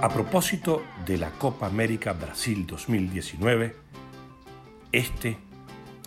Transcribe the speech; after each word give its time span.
A 0.00 0.08
propósito 0.08 0.84
de 1.04 1.18
la 1.18 1.32
Copa 1.32 1.66
América 1.66 2.12
Brasil 2.12 2.64
2019, 2.64 3.74
este 4.92 5.36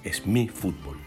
es 0.02 0.26
mi 0.26 0.48
fútbol. 0.48 0.98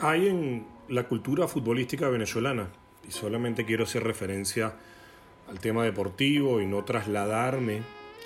Hay 0.00 0.26
en 0.26 0.72
la 0.88 1.04
cultura 1.04 1.48
futbolística 1.48 2.08
venezolana, 2.08 2.68
y 3.06 3.10
solamente 3.10 3.64
quiero 3.64 3.84
hacer 3.84 4.04
referencia 4.04 4.74
al 5.48 5.58
tema 5.58 5.84
deportivo 5.84 6.60
y 6.60 6.66
no 6.66 6.84
trasladarme 6.84 7.82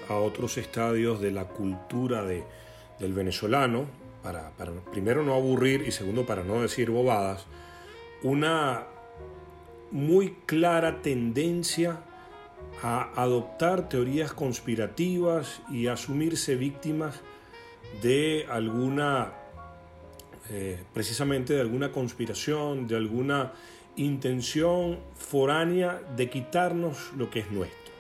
a 0.08 0.14
otros 0.14 0.58
estadios 0.58 1.20
de 1.20 1.30
la 1.30 1.44
cultura 1.44 2.24
de, 2.24 2.44
del 2.98 3.12
venezolano, 3.12 3.86
para, 4.22 4.50
primero 4.90 5.22
no 5.22 5.34
aburrir 5.34 5.84
y 5.86 5.92
segundo 5.92 6.26
para 6.26 6.42
no 6.42 6.60
decir 6.60 6.90
bobadas, 6.90 7.46
una 8.22 8.86
muy 9.92 10.36
clara 10.46 11.00
tendencia 11.00 12.00
a 12.82 13.10
adoptar 13.22 13.88
teorías 13.88 14.32
conspirativas 14.32 15.62
y 15.70 15.86
asumirse 15.86 16.56
víctimas 16.56 17.20
de 18.02 18.46
alguna 18.50 19.32
eh, 20.50 20.78
precisamente 20.92 21.54
de 21.54 21.60
alguna 21.60 21.92
conspiración, 21.92 22.86
de 22.86 22.96
alguna 22.96 23.52
intención 23.96 24.98
foránea 25.14 26.00
de 26.16 26.28
quitarnos 26.28 27.12
lo 27.16 27.30
que 27.30 27.40
es 27.40 27.50
nuestro. 27.50 27.92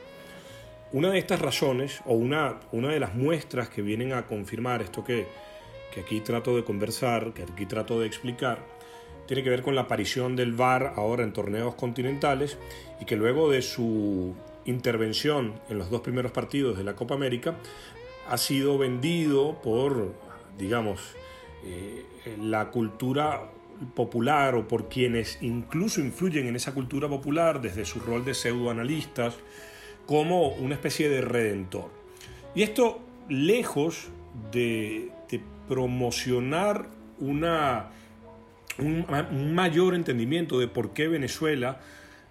Una 0.92 1.10
de 1.10 1.18
estas 1.18 1.40
razones, 1.40 2.00
o 2.06 2.14
una, 2.14 2.60
una 2.72 2.88
de 2.88 3.00
las 3.00 3.14
muestras 3.14 3.68
que 3.68 3.82
vienen 3.82 4.12
a 4.12 4.26
confirmar 4.26 4.82
esto 4.82 5.04
que, 5.04 5.26
que 5.92 6.00
aquí 6.00 6.20
trato 6.20 6.54
de 6.54 6.64
conversar, 6.64 7.32
que 7.32 7.42
aquí 7.42 7.66
trato 7.66 7.98
de 8.00 8.06
explicar, 8.06 8.58
tiene 9.26 9.42
que 9.42 9.50
ver 9.50 9.62
con 9.62 9.74
la 9.74 9.82
aparición 9.82 10.36
del 10.36 10.52
VAR 10.52 10.92
ahora 10.96 11.24
en 11.24 11.32
torneos 11.32 11.74
continentales 11.74 12.58
y 13.00 13.04
que 13.04 13.16
luego 13.16 13.50
de 13.50 13.62
su 13.62 14.34
intervención 14.64 15.54
en 15.68 15.78
los 15.78 15.90
dos 15.90 16.00
primeros 16.00 16.32
partidos 16.32 16.76
de 16.78 16.84
la 16.84 16.94
Copa 16.94 17.14
América 17.14 17.56
ha 18.28 18.38
sido 18.38 18.78
vendido 18.78 19.60
por, 19.62 20.12
digamos, 20.58 21.16
eh, 21.66 22.04
la 22.40 22.70
cultura 22.70 23.50
popular 23.94 24.54
o 24.54 24.68
por 24.68 24.88
quienes 24.88 25.38
incluso 25.42 26.00
influyen 26.00 26.46
en 26.46 26.56
esa 26.56 26.72
cultura 26.72 27.08
popular 27.08 27.60
desde 27.60 27.84
su 27.84 28.00
rol 28.00 28.24
de 28.24 28.34
pseudoanalistas 28.34 29.34
como 30.06 30.50
una 30.50 30.74
especie 30.74 31.08
de 31.08 31.20
redentor. 31.20 31.90
Y 32.54 32.62
esto 32.62 33.00
lejos 33.28 34.08
de, 34.52 35.10
promocionar 35.68 36.86
una, 37.18 37.90
un, 38.78 39.52
mayor 39.52 39.96
entendimiento 39.96 40.60
de 40.60 40.68
por 40.68 40.92
qué 40.92 41.08
Venezuela 41.08 41.80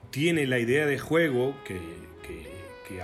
tiene 0.09 0.47
la 0.47 0.57
idea 0.57 0.85
de 0.85 0.97
juego 0.97 1.53
que 1.66 1.75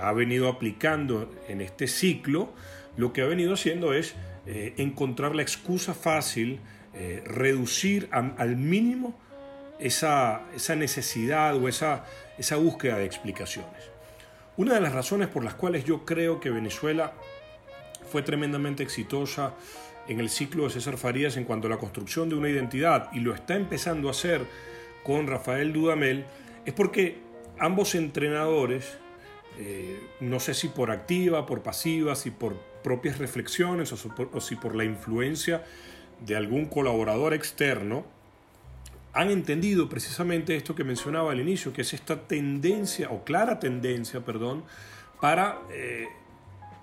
ha 0.00 0.10
venido 0.12 0.48
aplicando 0.48 1.30
en 1.48 1.60
este 1.60 1.86
ciclo, 1.86 2.50
lo 2.96 3.12
que 3.12 3.20
ha 3.20 3.26
venido 3.26 3.52
haciendo 3.52 3.92
es 3.92 4.14
eh, 4.46 4.74
encontrar 4.76 5.34
la 5.34 5.42
excusa 5.42 5.94
fácil, 5.94 6.60
eh, 6.94 7.22
reducir 7.24 8.08
al 8.10 8.56
mínimo 8.56 9.18
esa, 9.78 10.42
esa 10.54 10.76
necesidad 10.76 11.56
o 11.56 11.68
esa, 11.68 12.04
esa 12.38 12.56
búsqueda 12.56 12.98
de 12.98 13.04
explicaciones. 13.04 13.90
Una 14.56 14.74
de 14.74 14.80
las 14.80 14.92
razones 14.92 15.28
por 15.28 15.44
las 15.44 15.54
cuales 15.54 15.84
yo 15.84 16.04
creo 16.04 16.40
que 16.40 16.50
Venezuela 16.50 17.14
fue 18.10 18.22
tremendamente 18.22 18.82
exitosa 18.82 19.54
en 20.08 20.20
el 20.20 20.28
ciclo 20.28 20.64
de 20.64 20.70
César 20.70 20.98
Farías 20.98 21.36
en 21.36 21.44
cuanto 21.44 21.68
a 21.68 21.70
la 21.70 21.78
construcción 21.78 22.28
de 22.28 22.34
una 22.34 22.48
identidad 22.48 23.08
y 23.12 23.20
lo 23.20 23.34
está 23.34 23.54
empezando 23.54 24.08
a 24.08 24.10
hacer 24.10 24.42
con 25.02 25.26
Rafael 25.26 25.72
Dudamel 25.72 26.26
es 26.64 26.74
porque 26.74 27.18
ambos 27.58 27.94
entrenadores, 27.94 28.98
eh, 29.58 30.00
no 30.20 30.40
sé 30.40 30.54
si 30.54 30.68
por 30.68 30.90
activa, 30.90 31.46
por 31.46 31.62
pasiva, 31.62 32.14
si 32.14 32.30
por 32.30 32.56
propias 32.82 33.18
reflexiones 33.18 33.92
o, 33.92 34.40
si 34.40 34.56
por 34.56 34.74
la 34.74 34.84
influencia 34.84 35.64
de 36.24 36.36
algún 36.36 36.66
colaborador 36.66 37.34
externo, 37.34 38.04
han 39.12 39.30
entendido 39.30 39.88
precisamente 39.88 40.56
esto 40.56 40.74
que 40.74 40.84
mencionaba 40.84 41.32
al 41.32 41.40
inicio, 41.40 41.72
que 41.72 41.82
es 41.82 41.92
esta 41.92 42.26
tendencia, 42.26 43.10
o 43.10 43.24
clara 43.24 43.60
tendencia, 43.60 44.24
perdón, 44.24 44.64
para 45.20 45.60
eh, 45.70 46.08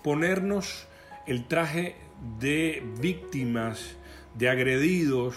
ponernos 0.04 0.88
el 1.26 1.48
traje 1.48 1.96
de 2.40 2.84
víctimas, 3.00 3.96
de 4.36 4.50
agredidos, 4.50 5.36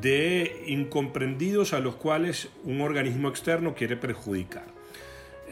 de 0.00 0.64
incomprendidos 0.66 1.72
a 1.72 1.80
los 1.80 1.96
cuales 1.96 2.48
un 2.64 2.80
organismo 2.80 3.28
externo 3.28 3.74
quiere 3.74 3.96
perjudicar. 3.96 4.81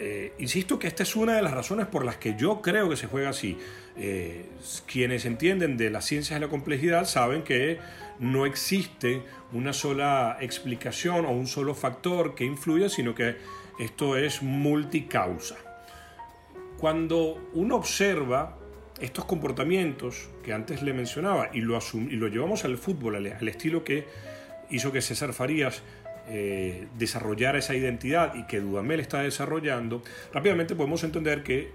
Eh, 0.02 0.32
insisto 0.38 0.78
que 0.78 0.86
esta 0.86 1.02
es 1.02 1.14
una 1.14 1.36
de 1.36 1.42
las 1.42 1.52
razones 1.52 1.86
por 1.86 2.06
las 2.06 2.16
que 2.16 2.34
yo 2.34 2.62
creo 2.62 2.88
que 2.88 2.96
se 2.96 3.06
juega 3.06 3.28
así. 3.28 3.58
Eh, 3.98 4.46
quienes 4.86 5.26
entienden 5.26 5.76
de 5.76 5.90
las 5.90 6.06
ciencias 6.06 6.40
de 6.40 6.46
la 6.46 6.50
complejidad 6.50 7.04
saben 7.04 7.42
que 7.42 7.78
no 8.18 8.46
existe 8.46 9.22
una 9.52 9.74
sola 9.74 10.38
explicación 10.40 11.26
o 11.26 11.32
un 11.32 11.46
solo 11.46 11.74
factor 11.74 12.34
que 12.34 12.44
influya, 12.44 12.88
sino 12.88 13.14
que 13.14 13.36
esto 13.78 14.16
es 14.16 14.42
multicausa. 14.42 15.56
Cuando 16.78 17.50
uno 17.52 17.76
observa 17.76 18.56
estos 19.02 19.26
comportamientos 19.26 20.30
que 20.42 20.54
antes 20.54 20.82
le 20.82 20.94
mencionaba 20.94 21.50
y 21.52 21.60
lo, 21.60 21.78
y 21.92 22.16
lo 22.16 22.28
llevamos 22.28 22.64
al 22.64 22.78
fútbol, 22.78 23.16
al, 23.16 23.30
al 23.34 23.48
estilo 23.48 23.84
que 23.84 24.06
hizo 24.70 24.92
que 24.92 25.02
César 25.02 25.34
Farías 25.34 25.82
eh, 26.32 26.86
desarrollar 26.96 27.56
esa 27.56 27.74
identidad 27.74 28.36
y 28.36 28.46
que 28.46 28.60
Dudamel 28.60 29.00
está 29.00 29.20
desarrollando, 29.22 30.00
rápidamente 30.32 30.76
podemos 30.76 31.02
entender 31.02 31.42
que 31.42 31.72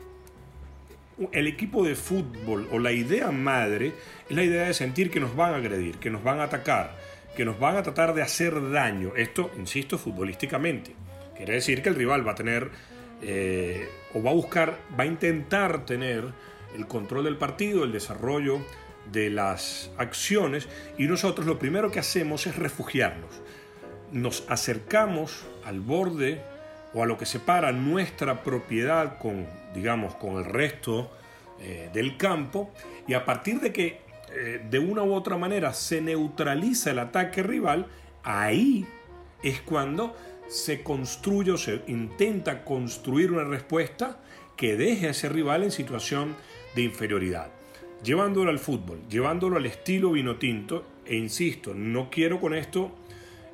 el 1.34 1.48
equipo 1.48 1.84
de 1.84 1.96
fútbol 1.96 2.68
o 2.72 2.80
la 2.80 2.94
idea 2.94 3.32
madre 3.32 3.92
es 4.30 4.36
la 4.36 4.44
idea 4.44 4.68
de 4.68 4.74
sentir 4.74 5.12
que 5.12 5.20
nos 5.20 5.36
van 5.36 5.54
a 5.54 5.58
agredir, 5.58 5.98
que 5.98 6.10
nos 6.10 6.24
van 6.24 6.40
a 6.40 6.44
atacar, 6.44 6.96
que 7.36 7.44
nos 7.44 7.60
van 7.60 7.76
a 7.76 7.84
tratar 7.84 8.14
de 8.14 8.22
hacer 8.22 8.72
daño. 8.72 9.12
Esto, 9.18 9.52
insisto, 9.58 9.98
futbolísticamente. 9.98 10.96
Quiere 11.36 11.56
decir 11.56 11.82
que 11.82 11.90
el 11.90 11.96
rival 11.96 12.26
va 12.26 12.32
a 12.32 12.36
tener 12.36 12.70
eh, 13.22 13.90
o 14.14 14.24
va 14.24 14.32
a 14.32 14.36
buscar, 14.36 14.78
va 14.98 15.04
a 15.04 15.08
intentar 15.08 15.86
tener 15.86 16.24
el 16.78 16.88
control 16.88 17.26
del 17.26 17.36
partido, 17.36 17.84
el 17.84 17.92
desarrollo 17.92 18.60
de 19.12 19.30
las 19.30 19.92
acciones 19.98 20.70
y 20.98 21.08
nosotros 21.08 21.46
lo 21.46 21.60
primero 21.60 21.92
que 21.92 22.00
hacemos 22.00 22.48
es 22.48 22.56
refugiarnos 22.56 23.42
nos 24.16 24.46
acercamos 24.48 25.44
al 25.66 25.82
borde 25.82 26.42
o 26.94 27.04
a 27.04 27.06
lo 27.06 27.18
que 27.18 27.26
separa 27.26 27.74
nuestra 27.74 28.44
propiedad 28.44 29.18
con, 29.18 29.46
digamos, 29.74 30.16
con 30.16 30.38
el 30.38 30.46
resto 30.46 31.12
eh, 31.60 31.90
del 31.94 32.16
campo 32.16 32.72
y 33.08 33.14
a 33.14 33.26
partir 33.26 33.60
de 33.60 33.74
que 33.74 34.00
eh, 34.34 34.66
de 34.70 34.80
una 34.80 35.04
u 35.04 35.14
otra 35.14 35.38
manera 35.38 35.74
se 35.74 36.00
neutraliza 36.00 36.92
el 36.92 37.00
ataque 37.00 37.44
rival, 37.44 37.88
ahí 38.24 38.88
es 39.44 39.60
cuando 39.60 40.16
se 40.48 40.82
construye 40.82 41.52
o 41.52 41.58
se 41.58 41.82
intenta 41.88 42.64
construir 42.64 43.34
una 43.34 43.44
respuesta 43.44 44.20
que 44.56 44.78
deje 44.78 45.08
a 45.08 45.12
ese 45.12 45.28
rival 45.28 45.64
en 45.64 45.72
situación 45.72 46.36
de 46.74 46.84
inferioridad. 46.84 47.52
Llevándolo 48.02 48.50
al 48.50 48.60
fútbol, 48.60 49.02
llevándolo 49.10 49.58
al 49.58 49.66
estilo 49.66 50.12
vino 50.12 50.38
tinto, 50.38 50.86
e 51.06 51.18
insisto, 51.18 51.74
no 51.74 52.10
quiero 52.10 52.40
con 52.40 52.54
esto 52.54 52.96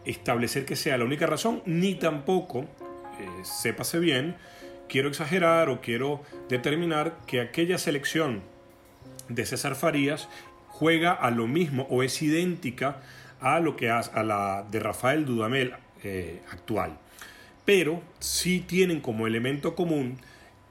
establecer 0.05 0.65
que 0.65 0.75
sea 0.75 0.97
la 0.97 1.05
única 1.05 1.27
razón, 1.27 1.61
ni 1.65 1.95
tampoco, 1.95 2.61
eh, 2.61 2.65
sépase 3.43 3.99
bien, 3.99 4.35
quiero 4.89 5.09
exagerar 5.09 5.69
o 5.69 5.81
quiero 5.81 6.21
determinar 6.49 7.17
que 7.27 7.41
aquella 7.41 7.77
selección 7.77 8.41
de 9.29 9.45
César 9.45 9.75
Farías 9.75 10.27
juega 10.67 11.11
a 11.13 11.31
lo 11.31 11.47
mismo 11.47 11.87
o 11.89 12.03
es 12.03 12.21
idéntica 12.21 13.01
a 13.39 13.59
lo 13.59 13.75
que 13.75 13.89
hace 13.89 14.11
a 14.13 14.23
la 14.23 14.65
de 14.69 14.79
Rafael 14.79 15.25
Dudamel 15.25 15.73
eh, 16.03 16.41
actual. 16.51 16.97
Pero 17.65 18.01
sí 18.19 18.59
tienen 18.67 19.01
como 19.01 19.27
elemento 19.27 19.75
común 19.75 20.17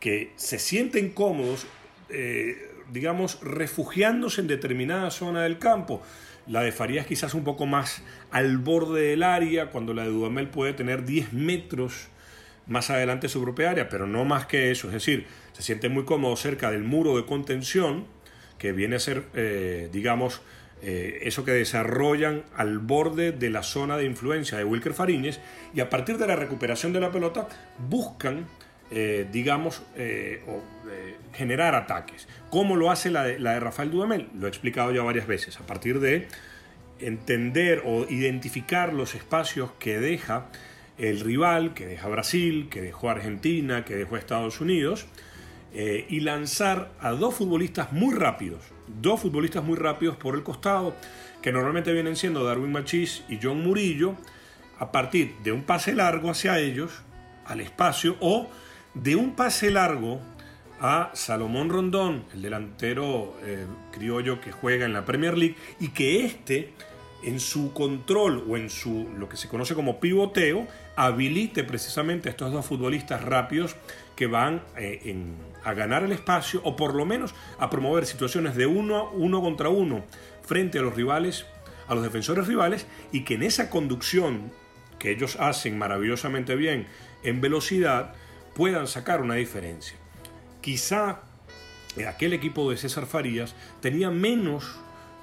que 0.01 0.33
se 0.37 0.59
sienten 0.59 1.11
cómodos, 1.11 1.67
eh, 2.09 2.71
digamos, 2.93 3.41
refugiándose 3.43 4.41
en 4.41 4.49
determinada 4.49 5.11
zona 5.11 5.43
del 5.43 5.59
campo. 5.59 6.03
La 6.51 6.63
de 6.63 6.73
Farías 6.73 7.07
quizás 7.07 7.35
un 7.35 7.45
poco 7.45 7.65
más 7.65 8.03
al 8.33 8.59
borde 8.59 9.03
del 9.03 9.23
área, 9.23 9.71
cuando 9.71 9.95
la 9.95 10.03
de 10.03 10.09
Dudamel 10.09 10.49
puede 10.49 10.73
tener 10.73 11.05
10 11.05 11.33
metros 11.33 12.09
más 12.67 12.91
adelante 12.91 13.29
su 13.29 13.41
propia 13.41 13.71
área, 13.71 13.89
pero 13.89 14.09
no 14.09 14.25
más 14.25 14.47
que 14.47 14.73
eso. 14.73 14.89
Es 14.89 14.95
decir, 14.95 15.27
se 15.53 15.63
siente 15.63 15.89
muy 15.89 16.05
cómodo 16.05 16.35
cerca 16.35 16.73
del 16.73 16.83
muro 16.83 17.17
de 17.17 17.25
contención, 17.25 18.05
que 18.59 18.73
viene 18.73 18.97
a 18.97 18.99
ser, 18.99 19.27
eh, 19.35 19.91
digamos, 19.93 20.43
eh, 20.83 21.21
eso 21.23 21.45
que 21.45 21.53
desarrollan 21.53 22.43
al 22.57 22.81
borde 22.81 23.31
de 23.31 23.49
la 23.49 23.63
zona 23.63 23.97
de 23.97 24.07
influencia 24.07 24.59
de 24.59 24.65
Wilker 24.65 24.93
Fariñez, 24.93 25.39
y 25.73 25.79
a 25.79 25.89
partir 25.89 26.19
de 26.19 26.27
la 26.27 26.35
recuperación 26.35 26.93
de 26.93 26.99
la 26.99 27.13
pelota 27.13 27.47
buscan, 27.89 28.47
eh, 28.91 29.27
digamos, 29.31 29.83
generar 31.33 31.75
ataques. 31.75 32.27
¿Cómo 32.51 32.77
lo 32.77 32.91
hace 32.91 33.11
la 33.11 33.25
de, 33.25 33.61
Rafael 33.61 33.91
Dudamel? 33.91 34.29
Lo 34.35 34.47
he 34.47 34.49
explicado 34.49 34.93
ya 34.93 35.03
varias 35.03 35.27
veces. 35.27 35.59
A 35.61 35.67
partir 35.67 36.01
de 36.01 36.27
entender 36.99 37.83
o 37.85 38.07
identificar 38.09 38.93
los 38.93 39.15
espacios 39.15 39.71
que 39.79 39.99
deja 39.99 40.47
el 40.99 41.21
rival, 41.21 41.73
que 41.73 41.87
deja 41.87 42.09
Brasil, 42.09 42.69
que 42.71 42.83
dejó 42.83 43.09
Argentina, 43.09 43.85
que 43.85 43.97
dejó 43.97 44.17
Estados 44.17 44.61
Unidos, 44.61 45.07
eh, 45.73 46.05
y 46.09 46.21
lanzar 46.21 46.91
a 47.01 47.13
dos 47.13 47.37
futbolistas 47.37 47.93
muy 47.93 48.15
rápidos, 48.15 48.61
dos 49.01 49.21
futbolistas 49.21 49.65
muy 49.65 49.77
rápidos 49.77 50.17
por 50.17 50.35
el 50.35 50.43
costado, 50.43 50.95
que 51.43 51.53
normalmente 51.53 51.93
vienen 51.93 52.17
siendo 52.17 52.45
Darwin 52.45 52.73
Machís 52.73 53.23
y 53.29 53.39
John 53.43 53.63
Murillo, 53.63 54.17
a 54.79 54.93
partir 54.93 55.37
de 55.43 55.53
un 55.53 55.63
pase 55.63 55.95
largo 55.95 56.31
hacia 56.31 56.59
ellos, 56.59 57.03
al 57.47 57.61
espacio, 57.61 58.17
o 58.21 58.51
de 58.95 59.17
un 59.17 59.35
pase 59.35 59.71
largo 59.71 60.21
a 60.81 61.11
Salomón 61.15 61.69
Rondón, 61.69 62.25
el 62.33 62.43
delantero 62.43 63.37
eh, 63.45 63.67
criollo 63.93 64.41
que 64.41 64.51
juega 64.51 64.87
en 64.87 64.93
la 64.93 65.05
Premier 65.05 65.37
League, 65.37 65.57
y 65.79 65.89
que 65.89 66.25
éste 66.25 66.73
en 67.23 67.39
su 67.39 67.73
control 67.75 68.45
o 68.49 68.57
en 68.57 68.71
su 68.71 69.09
lo 69.19 69.29
que 69.29 69.37
se 69.37 69.49
conoce 69.49 69.75
como 69.75 70.01
pivoteo 70.01 70.67
habilite 70.97 71.65
precisamente 71.65 72.29
a 72.29 72.33
estos 72.33 72.51
dos 72.51 72.65
futbolistas 72.65 73.23
rápidos 73.23 73.77
que 74.17 74.27
van 74.27 74.63
eh, 74.77 75.15
a 75.65 75.75
ganar 75.75 76.03
el 76.03 76.13
espacio 76.13 76.63
o 76.65 76.77
por 76.77 76.95
lo 76.95 77.05
menos 77.05 77.35
a 77.59 77.69
promover 77.69 78.07
situaciones 78.07 78.57
de 78.57 78.67
uno, 78.67 79.11
uno 79.11 79.43
contra 79.43 79.69
uno 79.69 80.05
frente 80.43 80.79
a 80.79 80.83
los 80.83 80.95
rivales, 80.95 81.47
a 81.89 81.95
los 81.95 82.03
defensores 82.03 82.47
rivales 82.47 82.87
y 83.13 83.25
que 83.25 83.35
en 83.35 83.43
esa 83.43 83.69
conducción 83.69 84.51
que 84.99 85.11
ellos 85.11 85.37
hacen 85.41 85.79
maravillosamente 85.79 86.55
bien 86.55 86.87
en 87.23 87.41
velocidad 87.41 88.15
puedan 88.55 88.87
sacar 88.87 89.21
una 89.21 89.35
diferencia. 89.35 89.97
Quizá 90.61 91.21
eh, 91.97 92.07
aquel 92.07 92.33
equipo 92.33 92.71
de 92.71 92.77
César 92.77 93.07
Farías 93.07 93.55
tenía 93.81 94.11
menos 94.11 94.77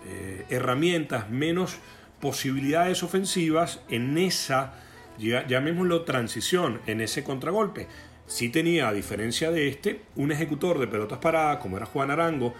eh, 0.06 0.46
herramientas, 0.50 1.30
menos 1.30 1.78
posibilidades 2.20 3.04
ofensivas 3.04 3.82
en 3.90 4.18
esa, 4.18 4.74
llamémoslo 5.18 6.04
transición, 6.04 6.82
en 6.88 7.02
ese 7.02 7.24
contragolpe. 7.24 7.88
Sí 8.26 8.50
tenía, 8.50 8.90
a 8.90 8.94
diferencia 8.94 9.52
de 9.52 9.68
este, 9.68 10.02
un 10.16 10.32
ejecutor 10.32 10.80
de 10.80 10.88
pelotas 10.88 11.20
paradas, 11.20 11.58
como 11.58 11.78
era 11.78 11.86
Juan 11.86 12.12
Arango, 12.12 12.54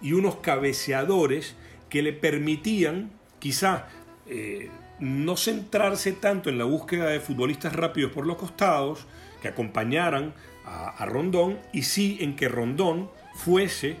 y 0.00 0.12
unos 0.12 0.36
cabeceadores 0.36 1.54
que 1.88 2.02
le 2.02 2.12
permitían 2.12 3.10
quizá 3.38 3.86
eh, 4.26 4.68
no 5.00 5.36
centrarse 5.36 6.12
tanto 6.12 6.50
en 6.50 6.58
la 6.58 6.64
búsqueda 6.64 7.06
de 7.08 7.20
futbolistas 7.20 7.72
rápidos 7.74 8.12
por 8.12 8.26
los 8.26 8.36
costados, 8.36 9.06
que 9.44 9.48
acompañaran 9.48 10.32
a 10.64 11.04
Rondón, 11.04 11.58
y 11.74 11.82
sí 11.82 12.16
en 12.22 12.36
que 12.36 12.48
Rondón 12.48 13.10
fuese 13.34 13.98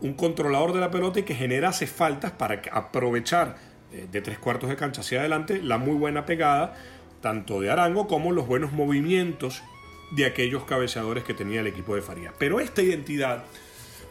un 0.00 0.14
controlador 0.14 0.72
de 0.72 0.80
la 0.80 0.90
pelota 0.90 1.20
y 1.20 1.24
que 1.24 1.34
generase 1.34 1.86
faltas 1.86 2.32
para 2.32 2.62
aprovechar 2.72 3.56
eh, 3.92 4.06
de 4.10 4.22
tres 4.22 4.38
cuartos 4.38 4.70
de 4.70 4.76
cancha 4.76 5.02
hacia 5.02 5.20
adelante 5.20 5.60
la 5.62 5.76
muy 5.76 5.94
buena 5.94 6.24
pegada 6.24 6.74
tanto 7.20 7.60
de 7.60 7.70
Arango 7.70 8.06
como 8.06 8.32
los 8.32 8.46
buenos 8.46 8.72
movimientos 8.72 9.62
de 10.12 10.24
aquellos 10.24 10.64
cabeceadores 10.64 11.24
que 11.24 11.34
tenía 11.34 11.60
el 11.60 11.66
equipo 11.66 11.94
de 11.94 12.00
Faría. 12.00 12.32
Pero 12.38 12.60
esta 12.60 12.80
identidad, 12.80 13.44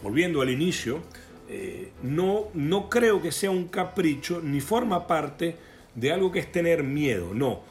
volviendo 0.04 0.42
al 0.42 0.52
inicio, 0.52 1.02
eh, 1.50 1.92
no, 2.04 2.50
no 2.54 2.90
creo 2.90 3.22
que 3.22 3.32
sea 3.32 3.50
un 3.50 3.70
capricho 3.70 4.42
ni 4.44 4.62
forma 4.62 5.08
parte 5.08 5.56
de 5.96 6.12
algo 6.12 6.32
que 6.32 6.38
es 6.38 6.52
tener 6.52 6.84
miedo, 6.84 7.34
no. 7.34 7.62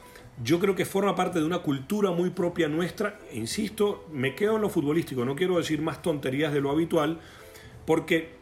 Yo 0.43 0.59
creo 0.59 0.75
que 0.75 0.85
forma 0.85 1.15
parte 1.15 1.39
de 1.39 1.45
una 1.45 1.59
cultura 1.59 2.11
muy 2.11 2.29
propia 2.29 2.67
nuestra. 2.67 3.19
Insisto, 3.33 4.07
me 4.11 4.35
quedo 4.35 4.57
en 4.57 4.61
lo 4.61 4.69
futbolístico, 4.69 5.25
no 5.25 5.35
quiero 5.35 5.57
decir 5.57 5.81
más 5.81 6.01
tonterías 6.01 6.53
de 6.53 6.61
lo 6.61 6.69
habitual, 6.69 7.19
porque 7.85 8.37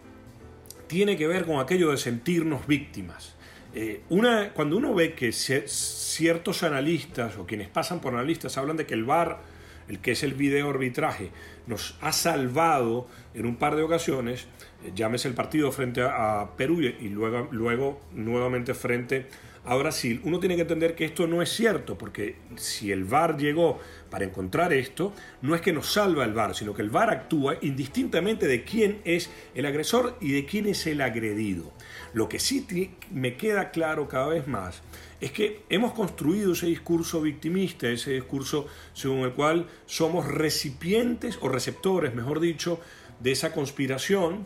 tiene 0.88 1.16
que 1.16 1.28
ver 1.28 1.46
con 1.46 1.60
aquello 1.60 1.92
de 1.92 1.98
sentirnos 1.98 2.68
víctimas. 2.68 3.36
Eh, 3.74 4.02
una, 4.10 4.54
cuando 4.54 4.78
uno 4.78 4.94
ve 4.94 5.14
que 5.14 5.32
ciertos 5.32 6.64
analistas 6.64 7.38
o 7.38 7.46
quienes 7.46 7.68
pasan 7.70 8.00
por 8.00 8.14
analistas 8.14 8.58
hablan 8.58 8.78
de 8.78 8.86
que 8.86 8.94
el 8.94 9.04
VAR, 9.04 9.40
el 9.88 10.00
que 10.00 10.12
es 10.12 10.24
el 10.24 10.34
video 10.34 10.70
arbitraje, 10.70 11.32
nos 11.68 11.98
ha 12.02 12.12
salvado 12.12 13.08
en 13.34 13.46
un 13.46 13.58
par 13.58 13.76
de 13.76 13.84
ocasiones, 13.84 14.48
eh, 14.84 14.92
llámese 14.96 15.28
el 15.28 15.34
partido 15.34 15.72
frente 15.72 16.02
a, 16.02 16.52
Perú 16.58 16.82
y 16.82 17.10
luego, 17.10 17.48
luego 17.52 18.02
nuevamente 18.14 18.74
frente 18.74 19.28
a 19.28 19.55
Brasil, 19.74 20.22
uno 20.24 20.40
tiene 20.40 20.56
que 20.56 20.62
entender 20.62 20.94
que 20.94 21.06
esto 21.06 21.26
no 21.26 21.42
es 21.42 21.50
cierto, 21.50 21.98
porque 21.98 22.36
si 22.56 22.92
el 22.92 23.04
VAR 23.04 23.36
llegó 23.36 23.80
para 24.12 24.24
encontrar 24.24 24.72
esto, 24.74 25.12
no 25.42 25.56
es 25.56 25.62
que 25.62 25.74
nos 25.74 25.92
salva 25.92 26.24
el 26.24 26.34
VAR, 26.34 26.54
sino 26.54 26.76
que 26.76 26.84
el 26.84 26.92
VAR 26.92 27.10
actúa 27.10 27.58
indistintamente 27.62 28.48
de 28.48 28.64
quién 28.64 29.02
es 29.06 29.32
el 29.56 29.66
agresor 29.66 30.18
y 30.22 30.34
de 30.34 30.46
quién 30.46 30.68
es 30.68 30.86
el 30.86 31.02
agredido. 31.02 31.74
Lo 32.14 32.30
que 32.30 32.38
sí 32.38 32.68
me 33.12 33.38
queda 33.38 33.72
claro 33.72 34.08
cada 34.08 34.28
vez 34.28 34.48
más 34.48 34.84
es 35.20 35.32
que 35.32 35.64
hemos 35.70 35.94
construido 35.94 36.54
ese 36.54 36.68
discurso 36.68 37.22
victimista, 37.22 37.90
ese 37.90 38.12
discurso 38.12 38.68
según 38.94 39.22
el 39.22 39.34
cual 39.34 39.66
somos 39.88 40.28
recipientes 40.28 41.40
o 41.42 41.50
receptores, 41.50 42.14
mejor 42.14 42.40
dicho, 42.40 42.80
de 43.20 43.32
esa 43.32 43.52
conspiración, 43.52 44.46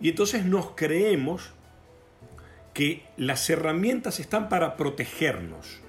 y 0.00 0.08
entonces 0.08 0.46
nos 0.46 0.70
creemos 0.74 1.52
que 2.74 3.04
las 3.16 3.48
herramientas 3.48 4.20
están 4.20 4.48
para 4.48 4.76
protegernos, 4.76 5.80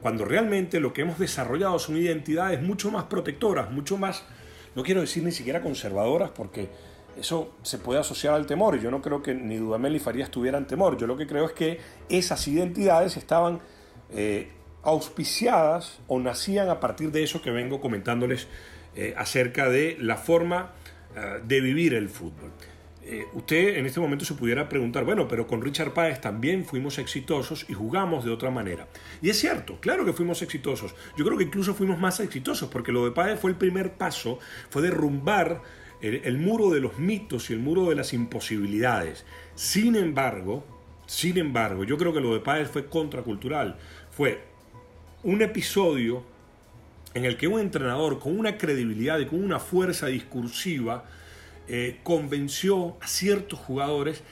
cuando 0.00 0.24
realmente 0.24 0.80
lo 0.80 0.92
que 0.92 1.02
hemos 1.02 1.18
desarrollado 1.18 1.78
son 1.78 1.96
identidades 1.96 2.60
mucho 2.60 2.90
más 2.90 3.04
protectoras, 3.04 3.70
mucho 3.70 3.98
más, 3.98 4.24
no 4.74 4.82
quiero 4.82 5.02
decir 5.02 5.22
ni 5.22 5.30
siquiera 5.30 5.60
conservadoras, 5.60 6.30
porque 6.30 6.70
eso 7.16 7.54
se 7.62 7.78
puede 7.78 8.00
asociar 8.00 8.34
al 8.34 8.46
temor, 8.46 8.80
yo 8.80 8.90
no 8.90 9.02
creo 9.02 9.22
que 9.22 9.34
ni 9.34 9.56
Dudamel 9.56 9.92
ni 9.92 9.98
Farías 9.98 10.30
tuvieran 10.30 10.66
temor, 10.66 10.96
yo 10.96 11.06
lo 11.06 11.16
que 11.16 11.26
creo 11.26 11.44
es 11.44 11.52
que 11.52 11.78
esas 12.08 12.48
identidades 12.48 13.16
estaban 13.16 13.60
eh, 14.10 14.50
auspiciadas 14.82 16.00
o 16.08 16.18
nacían 16.18 16.68
a 16.68 16.80
partir 16.80 17.12
de 17.12 17.22
eso 17.22 17.42
que 17.42 17.50
vengo 17.50 17.80
comentándoles 17.80 18.48
eh, 18.96 19.14
acerca 19.16 19.68
de 19.68 19.96
la 20.00 20.16
forma 20.16 20.72
eh, 21.14 21.40
de 21.44 21.60
vivir 21.60 21.94
el 21.94 22.08
fútbol. 22.08 22.50
Eh, 23.04 23.26
usted 23.32 23.78
en 23.78 23.86
este 23.86 23.98
momento 23.98 24.24
se 24.24 24.34
pudiera 24.34 24.68
preguntar, 24.68 25.04
bueno, 25.04 25.26
pero 25.26 25.46
con 25.48 25.60
Richard 25.60 25.92
Páez 25.92 26.20
también 26.20 26.64
fuimos 26.64 26.98
exitosos 26.98 27.66
y 27.68 27.72
jugamos 27.72 28.24
de 28.24 28.30
otra 28.30 28.50
manera. 28.50 28.86
Y 29.20 29.28
es 29.28 29.38
cierto, 29.40 29.80
claro 29.80 30.04
que 30.04 30.12
fuimos 30.12 30.40
exitosos. 30.40 30.94
Yo 31.16 31.24
creo 31.24 31.36
que 31.36 31.44
incluso 31.44 31.74
fuimos 31.74 31.98
más 31.98 32.20
exitosos 32.20 32.68
porque 32.68 32.92
lo 32.92 33.04
de 33.04 33.10
Páez 33.10 33.40
fue 33.40 33.50
el 33.50 33.56
primer 33.56 33.94
paso, 33.94 34.38
fue 34.70 34.82
derrumbar 34.82 35.62
el, 36.00 36.38
muro 36.38 36.70
de 36.70 36.80
los 36.80 36.98
mitos 36.98 37.50
y 37.50 37.52
el 37.52 37.60
muro 37.60 37.88
de 37.88 37.96
las 37.96 38.12
imposibilidades. 38.12 39.24
Sin 39.54 39.96
embargo, 39.96 40.64
sin 41.06 41.38
embargo, 41.38 41.84
yo 41.84 41.98
creo 41.98 42.12
que 42.12 42.20
lo 42.20 42.34
de 42.34 42.40
Páez 42.40 42.68
fue 42.68 42.86
contracultural. 42.86 43.78
Fue 44.10 44.44
un 45.24 45.42
episodio 45.42 46.24
en 47.14 47.24
el 47.24 47.36
que 47.36 47.48
un 47.48 47.60
entrenador 47.60 48.18
con 48.18 48.38
una 48.38 48.58
credibilidad 48.58 49.18
y 49.18 49.26
con 49.26 49.42
una 49.42 49.58
fuerza 49.58 50.06
discursiva 50.06 51.04
eh, 51.68 52.00
convenció 52.02 52.96
a 53.00 53.06
ciertos 53.06 53.58
jugadores 53.58 54.22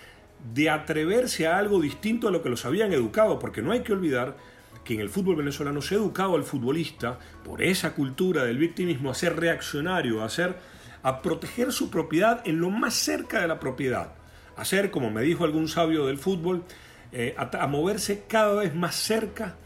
de 0.55 0.71
atreverse 0.71 1.47
a 1.47 1.59
algo 1.59 1.81
distinto 1.81 2.29
a 2.29 2.31
lo 2.31 2.43
que 2.43 2.49
los 2.49 2.65
habían 2.65 2.93
educado, 2.93 3.39
porque 3.39 3.63
no 3.63 3.73
hay 3.73 3.81
que 3.81 3.93
olvidar 3.93 4.37
que 4.85 4.95
en 4.95 5.01
el 5.01 5.11
fútbol 5.11 5.37
venezolano 5.37 5.83
se 5.83 5.95
ha 5.95 5.99
educado 5.99 6.37
al 6.37 6.45
futbolista 6.45 7.19
por 7.45 7.63
esa 7.63 7.95
cultura 7.95 8.45
del 8.45 8.59
victimismo 8.59 9.11
a 9.11 9.15
ser 9.15 9.39
reaccionario, 9.39 10.23
a, 10.23 10.29
ser, 10.29 10.57
a 11.03 11.23
proteger 11.23 11.73
su 11.73 11.91
propiedad 11.91 12.43
en 12.47 12.61
lo 12.61 12.71
más 12.71 12.95
cerca 12.95 13.41
de 13.41 13.49
la 13.49 13.61
propiedad, 13.61 14.15
a 14.57 14.65
ser, 14.65 14.91
como 14.91 15.11
me 15.11 15.23
dijo 15.23 15.45
algún 15.45 15.69
sabio 15.69 16.07
del 16.07 16.19
fútbol, 16.19 16.65
eh, 17.13 17.35
a, 17.37 17.67
moverse 17.67 18.25
cada 18.29 18.55
vez 18.55 18.75
más 18.75 18.95
cerca 18.95 19.57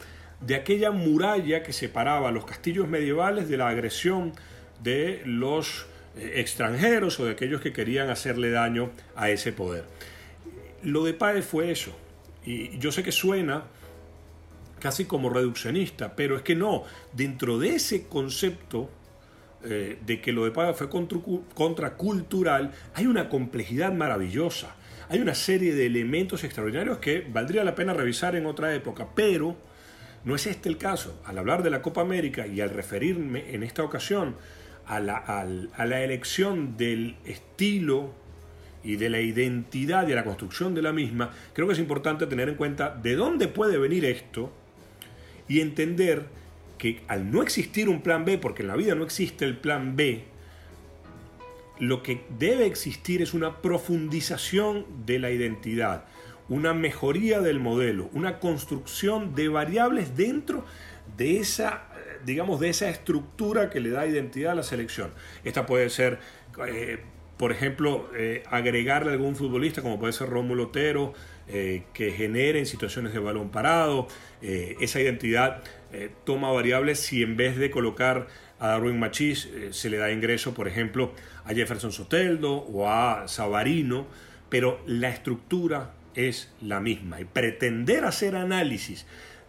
de 0.41 0.55
aquella 0.57 0.91
muralla 0.91 1.63
que 1.63 1.73
separaba 1.73 2.31
los 2.31 2.45
castillos 2.45 2.89
medievales 2.89 3.49
de 3.49 3.57
la 3.57 3.69
agresión 3.69 4.33
de 4.83 5.23
los 5.25 5.87
extranjeros 6.17 7.19
o 7.21 7.25
de 7.25 7.33
aquellos 7.33 7.61
que 7.61 7.73
querían 7.73 8.11
hacerle 8.11 8.51
daño 8.51 8.91
a 9.17 9.31
ese 9.31 9.53
poder. 9.53 9.85
Lo 10.83 11.05
de 11.05 11.15
Páez 11.15 11.45
fue 11.45 11.71
eso. 11.71 11.97
Y 12.45 12.79
yo 12.79 12.93
sé 12.93 13.03
que 13.03 13.13
suena 13.13 13.65
casi 14.81 15.07
como 15.07 15.31
reduccionista, 15.31 16.15
pero 16.15 16.37
es 16.37 16.43
que 16.43 16.55
no, 16.55 16.85
dentro 17.13 17.59
de 17.59 17.75
ese 17.77 18.07
concepto 18.07 18.91
eh, 19.65 19.99
de 20.05 20.21
que 20.21 20.33
lo 20.33 20.45
de 20.45 20.51
Páez 20.51 20.77
fue 20.77 20.91
contracultural, 21.55 22.73
hay 22.95 23.07
una 23.07 23.29
complejidad 23.31 23.93
maravillosa. 23.93 24.77
Hay 25.09 25.21
una 25.21 25.35
serie 25.35 25.75
de 25.75 25.87
elementos 25.87 26.45
extraordinarios 26.45 26.99
que 26.99 27.27
valdría 27.29 27.65
la 27.65 27.75
pena 27.75 27.95
revisar 27.95 28.37
en 28.37 28.47
otra 28.47 28.75
época, 28.75 29.09
pero 29.15 29.57
no 30.25 30.35
es 30.35 30.47
este 30.47 30.69
el 30.69 30.79
caso. 30.79 31.21
Al 31.25 31.39
hablar 31.39 31.63
de 31.63 31.71
la 31.71 31.83
Copa 31.83 32.01
América 32.01 32.47
y 32.47 32.61
al 32.61 32.71
referirme 32.71 33.55
en 33.55 33.63
esta 33.63 33.83
ocasión 33.83 34.37
a 34.87 35.01
la, 35.01 35.17
a 35.17 35.87
la 35.87 36.03
elección 36.03 36.77
del 36.77 37.17
estilo 37.25 38.13
y 38.83 38.97
de 38.97 39.09
la 39.09 39.21
identidad 39.21 40.07
y 40.07 40.13
a 40.13 40.17
la 40.17 40.25
construcción 40.25 40.75
de 40.75 40.83
la 40.83 40.93
misma, 40.93 41.31
creo 41.55 41.67
que 41.67 41.73
es 41.73 41.79
importante 41.79 42.27
tener 42.27 42.51
en 42.51 42.55
cuenta 42.57 42.95
de 42.95 43.17
dónde 43.17 43.49
puede 43.49 43.79
venir 43.79 44.05
esto 44.05 44.53
y 45.49 45.61
entender 45.61 46.27
que 46.79 47.03
al 47.09 47.31
no 47.31 47.43
existir 47.43 47.89
un 47.89 48.03
plan 48.03 48.25
B, 48.25 48.39
porque 48.39 48.63
en 48.63 48.69
la 48.69 48.77
vida 48.77 48.95
no 48.95 49.05
existe 49.05 49.45
el 49.45 49.57
plan 49.57 49.97
B, 49.97 50.25
lo 51.79 52.03
que 52.03 52.25
debe 52.39 52.67
existir 52.67 53.23
es 53.23 53.35
una 53.35 53.63
profundización 53.63 54.87
de 55.07 55.19
la 55.19 55.31
identidad, 55.31 56.05
una 56.49 56.75
mejoría 56.75 57.41
del 57.41 57.59
modelo, 57.59 58.11
una 58.13 58.39
construcción 58.39 59.35
de 59.35 59.49
variables 59.49 60.17
dentro 60.17 60.65
de 61.17 61.39
esa, 61.39 61.85
digamos, 62.25 62.61
de 62.61 62.71
esa 62.71 62.89
estructura 62.89 63.71
que 63.71 63.81
le 63.81 63.91
da 63.91 64.07
identidad 64.07 64.53
a 64.53 64.55
la 64.55 64.63
selección. 64.63 65.11
Esta 65.45 65.67
puede 65.67 65.91
ser, 65.91 66.19
eh, 66.67 66.99
por 67.37 67.53
ejemplo, 67.53 68.11
eh, 68.17 68.43
agregarle 68.51 69.11
a 69.11 69.13
algún 69.15 69.37
futbolista, 69.37 69.83
como 69.83 69.99
puede 69.99 70.13
ser 70.13 70.29
Rómulo 70.29 70.65
Otero, 70.65 71.15
eh, 71.49 71.85
que 71.93 72.13
genere 72.13 72.59
en 72.59 72.67
situaciones 72.67 73.13
de 73.13 73.19
balón 73.19 73.51
parado. 73.51 74.09
esa 74.41 75.01
identidad 75.01 75.63
toma 76.25 76.53
variables 76.53 77.01
si 77.01 77.23
en 77.23 77.37
vez 77.37 77.57
de 77.57 77.71
colocar 77.71 78.27
a 78.59 78.69
Darwin 78.69 78.99
Machís 78.99 79.49
se 79.71 79.89
le 79.89 79.97
da 79.97 80.11
ingreso, 80.11 80.53
por 80.53 80.69
ejemplo, 80.69 81.13
a 81.45 81.55
Jefferson 81.55 81.93
Soteldo 81.93 82.53
o 82.53 82.91
a 82.91 83.27
Savarino, 83.27 84.07
pero 84.51 84.83
la 84.87 85.09
estructura 85.09 85.95
es 86.15 86.53
la 86.61 86.81
misma. 86.81 87.21
Y 87.21 87.25
pretender 87.25 88.05
hacer 88.05 88.37
análisis 88.37 89.07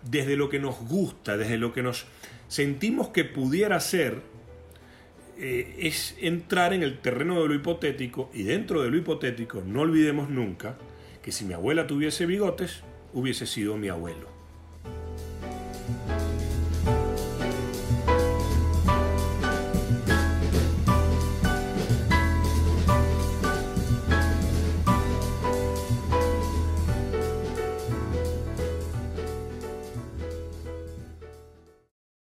desde 0.10 0.36
lo 0.36 0.50
que 0.50 0.60
nos 0.60 0.80
gusta, 0.88 1.38
desde 1.38 1.58
lo 1.58 1.74
que 1.74 1.84
nos 1.84 2.06
sentimos 2.48 3.10
que 3.10 3.26
pudiera 3.26 3.80
ser, 3.80 4.22
eh, 5.38 5.76
es 5.80 6.16
entrar 6.22 6.74
en 6.74 6.84
el 6.84 7.00
terreno 7.00 7.42
de 7.42 7.48
lo 7.50 7.56
hipotético 7.56 8.30
y 8.34 8.44
dentro 8.44 8.82
de 8.82 8.90
lo 8.90 8.98
hipotético 8.98 9.62
no 9.66 9.82
olvidemos 9.82 10.30
nunca 10.30 10.78
que 11.22 11.32
si 11.32 11.44
mi 11.44 11.54
abuela 11.54 11.88
tuviese 11.88 12.26
bigotes, 12.26 12.84
hubiese 13.14 13.46
sido 13.46 13.76
mi 13.78 13.90
abuelo. 13.90 14.35